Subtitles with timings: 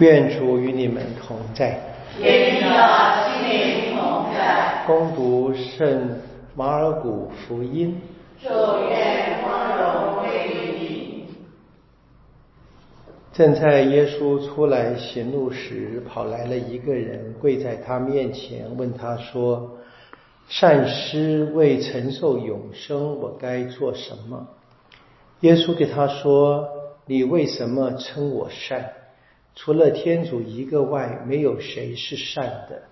[0.00, 1.78] 愿主与你们同在。
[2.18, 4.82] 愿你的心灵同在。
[4.86, 6.16] 攻读圣
[6.56, 8.00] 马尔谷福音。
[8.42, 11.24] 祝愿光荣归于你。
[13.34, 19.76] 正在耶稣出来行路时，跑来了一个人，跪在他面前，问他说
[20.48, 24.48] ：“善师，为承受永生，我该做什么？”
[25.40, 26.66] 耶稣对他说
[27.04, 28.92] ：“你为什么称我善？”
[29.54, 32.82] 除了天主一个外，没有谁是善的。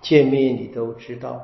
[0.00, 1.42] 见面你都知道：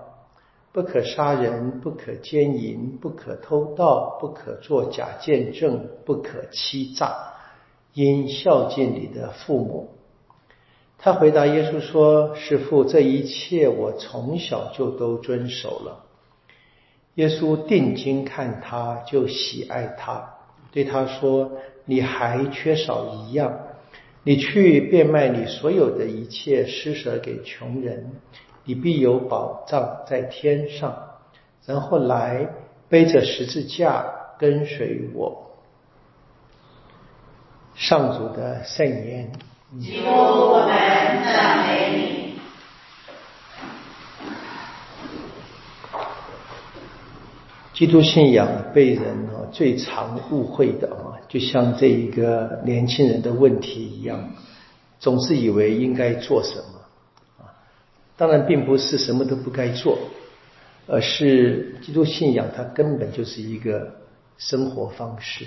[0.73, 7.35] 不可杀人，不可奸淫，不可偷盗，不可作假见证，不可欺诈，
[7.93, 9.91] 应孝敬你的父母。
[10.99, 16.07] 他回答耶稣说：“师父，这一切我从小就都遵守了。”
[17.17, 20.35] 耶稣定睛看他，就喜爱他，
[20.73, 21.53] 对他说
[21.85, 23.59] ：“你还缺少一样。”
[24.27, 28.11] 你去变卖你所有的一切，施舍给穷人，
[28.65, 30.93] 你必有宝藏在天上。
[31.65, 32.49] 然后来
[32.89, 34.05] 背着十字架
[34.37, 35.53] 跟随我。
[37.77, 39.31] 上主的圣言。
[39.81, 40.75] 基督，我们
[41.33, 42.41] 赞美你。
[47.73, 54.31] 基督信仰被人啊最常误会的啊，就像这一个年轻人的问题一样，
[54.99, 57.55] 总是以为应该做什么啊？
[58.17, 59.99] 当然，并不是什么都不该做，
[60.87, 63.97] 而是基督信仰它根本就是一个
[64.39, 65.45] 生活方式。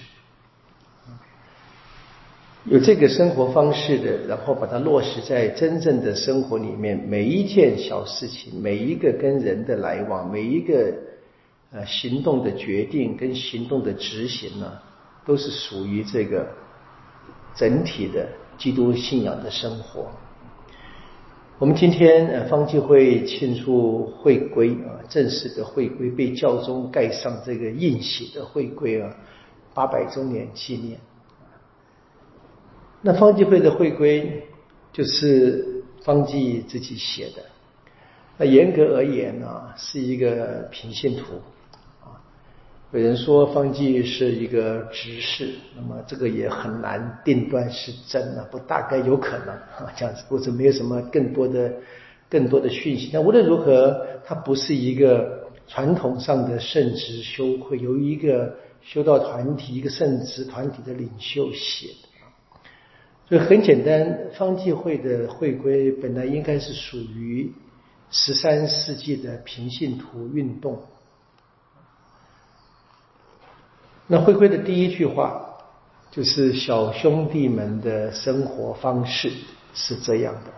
[2.65, 10.93] 有这个生活方式的，然后把它落实在真正的生活里面，每一件小事情，每一个跟人的来往，每一个。
[11.71, 14.79] 呃，行动的决定跟行动的执行呢，
[15.29, 16.47] 都是属于这个
[17.53, 18.27] 整体的
[18.57, 20.07] 基督信仰的生活。
[21.59, 29.15] 我们今天呃方济会庆祝会规啊，正式的会规被教宗盖上这个印玺的会规啊，
[29.75, 30.99] 八百周年纪念。
[33.03, 34.47] 那方济会的会规
[34.91, 37.43] 就是方济自己写的，
[38.39, 41.39] 那严格而言呢，是一个平信图。
[42.91, 51.71] 有人说方济是一个执事，那么这个也很难定断是真啊，不大概有可能啊 这样子，或者没有什么更多的
[52.27, 53.11] 更多的讯息。
[53.13, 62.09] 那无论如何，它不是一个传统上的圣职修会，由一个修道团体、一个圣职团体的领袖写的。
[63.27, 67.53] 所以很简单，方济会的会规本来应该是属于
[68.09, 70.81] 十三世纪的平信徒运动。
[74.11, 75.55] 那会规的第一句话
[76.09, 79.31] 就是小兄弟们的生活方式
[79.75, 80.51] 是这样的，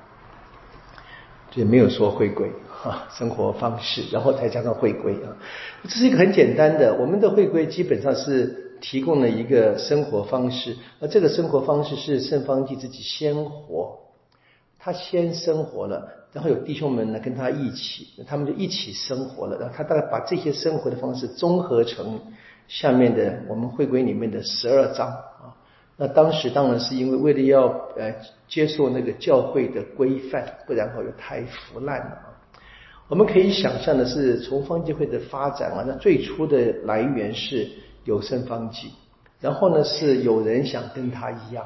[1.56, 2.50] 也没有说会规
[2.81, 5.35] 啊，生活方式，然后再加上会归啊，
[5.84, 6.95] 这是一个很简单的。
[6.95, 14.00] 我们的会归基本上是提供了一个生活方式，而这个生活方式是圣方济自己先活，
[14.79, 22.18] 他先生活了，然后有弟兄们呢跟他一起，他们就一起生活了，然后他大概把这些生活的方式综合成。
[22.71, 25.51] 下面的我们会规里面的十二章啊，
[25.97, 27.67] 那当时当然是因为为了要
[27.97, 28.15] 呃
[28.47, 32.27] 接受那个教会的规范，不然话又太腐烂了啊。
[33.09, 37.67] 我们可以想象的是，从方济会的发展啊，那最初的来源是
[38.05, 38.93] 有生方济，
[39.41, 41.65] 然后呢是有人想跟他一样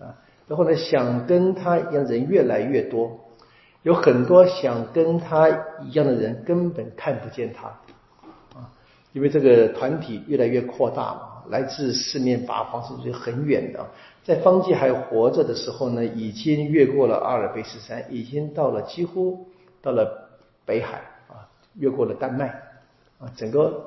[0.00, 0.18] 啊，
[0.48, 3.20] 然后呢想跟他一样人越来越多，
[3.84, 5.48] 有很多想跟他
[5.84, 7.78] 一样的人根本看不见他。
[9.14, 13.86] 因为这个团体越来越扩大嘛，来自四面八方，甚至很远的。
[14.24, 19.46] 在方济还活着的时候呢，已经越过了阿尔卑斯山，已经到了几乎
[19.80, 20.28] 到了
[20.66, 20.96] 北海
[21.28, 21.46] 啊，
[21.78, 22.48] 越过了丹麦
[23.18, 23.84] 啊，整个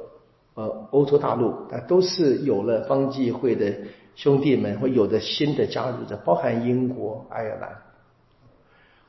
[0.54, 3.74] 呃欧洲大陆啊都是有了方济会的
[4.16, 7.76] 兄弟们，会有的新的加入者，包含英国、爱尔兰。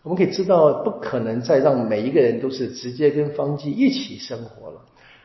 [0.02, 4.80] 我们可以知道，不可能再让每一个人都是直接跟方济一起生活了。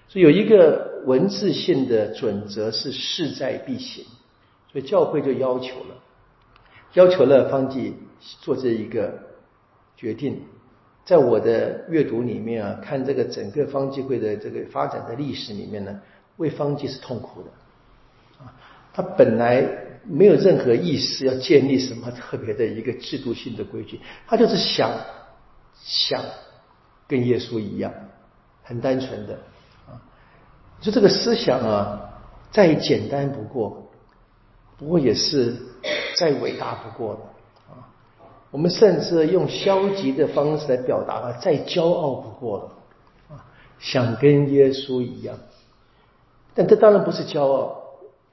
[0.07, 4.05] 所以有一个文字性的准则是势在必行，
[4.71, 5.95] 所以教会就要求了，
[6.93, 7.95] 要求了方济
[8.41, 9.19] 做这一个
[9.97, 10.41] 决定。
[11.05, 15.99] 在我的阅读里面啊，看这个整个方济会的这个发展的历史里面呢，
[16.37, 17.49] 为方济是痛苦的
[18.45, 18.53] 啊，
[18.93, 19.67] 他本来
[20.05, 24.91] 没有任何意思要建立什么特别的一个制度性的规矩，他就是想
[25.75, 26.23] 想
[27.05, 27.91] 跟耶稣一样，
[28.63, 29.37] 很单纯的。
[30.83, 32.19] 就这个思想啊，
[32.51, 33.87] 再简单不过，
[34.77, 35.55] 不过也是
[36.17, 37.21] 再伟大不过的
[37.73, 37.87] 啊。
[38.51, 43.45] 我们甚至用消极的方式来表达了，再骄傲不过了啊！
[43.79, 45.37] 想跟耶稣一样，
[46.53, 47.79] 但这当然不是骄傲。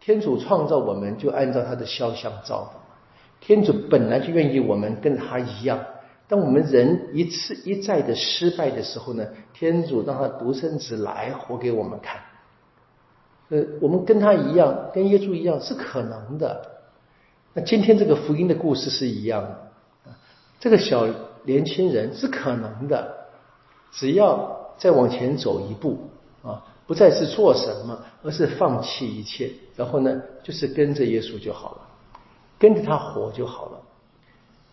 [0.00, 2.80] 天主创造我们就按照他的肖像造的，
[3.40, 5.78] 天主本来就愿意我们跟他一样。
[6.26, 9.24] 当我们人一次一再的失败的时候呢，
[9.54, 12.20] 天主让他独生子来活给我们看。
[13.50, 16.80] 呃，我们跟他一样，跟耶稣一样是可能的。
[17.52, 19.70] 那今天这个福音的故事是一样的。
[20.60, 21.06] 这个小
[21.44, 23.26] 年轻人是可能的，
[23.90, 25.98] 只要再往前走一步
[26.42, 31.80] 啊，不再是做什么，而是放弃一切，然后呢，就是跟着耶稣就好了，
[32.58, 33.80] 跟着他活就好了。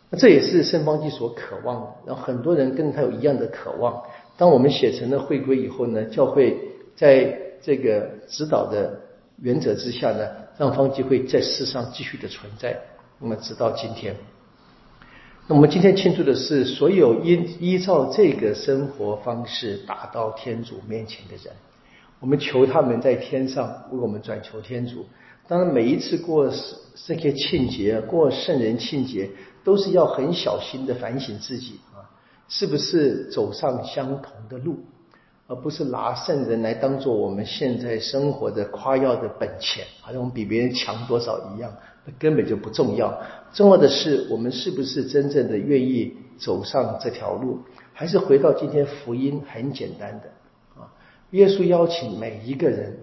[0.10, 4.04] 那这也是圣方济所渴望的，然后很多人跟他有一样的渴望。
[4.38, 6.58] 当我们写成了会规以后呢，教会
[6.96, 8.98] 在这个指导的
[9.42, 10.26] 原则之下呢，
[10.58, 12.80] 让方济会在世上继续的存在，
[13.20, 14.16] 那么直到今天。
[15.48, 21.54] 那我们今天庆祝的是所有依依照这个生活方式达到天主面前的人，
[22.22, 25.06] 我们求他们在天上为我们转求天主。
[25.46, 26.50] 当然，每一次过
[27.06, 29.30] 这些庆节，过圣人庆节，
[29.66, 32.08] 都是要很小心的反省自己啊，
[32.48, 34.80] 是不是走上相同的路，
[35.48, 41.74] 而不是拿圣人来当做我们现在生活的夸耀的本钱，好像我们比别人强多少一样。
[42.06, 43.22] 那根本就不重要，
[43.54, 47.60] 重要的是我们是不是真正的愿意走上这条路，
[47.94, 50.88] 还是回到今天福音很简单的啊？
[51.32, 52.98] 耶稣邀请每一个人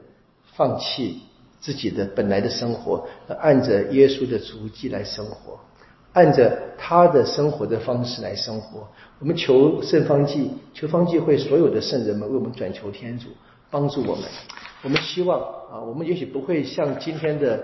[0.55, 1.21] 放弃
[1.61, 3.07] 自己的本来的生活，
[3.41, 5.61] 按着耶稣的足迹来生活，
[6.15, 8.89] 按着他的生活的方式来生活。
[9.19, 13.29] 我们求圣方济，求方济会所有的圣人们为我们转求天主，
[13.71, 14.25] 帮助我们。
[14.83, 15.39] 我们希望
[15.71, 17.63] 啊，我们也许不会像今天的。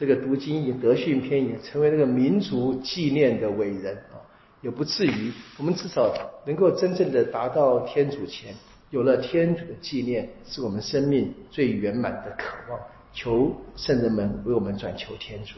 [0.00, 4.22] 这个读经以德训篇也成为那个民族纪念的伟人啊，
[4.62, 5.32] 也不至于。
[5.58, 6.14] 我们至少
[6.46, 8.54] 能够真正的达到天主前，
[8.90, 12.78] 有了天主的纪念，是我们生命最圆满的渴望。
[13.12, 15.56] 求圣人们为我们转求天主。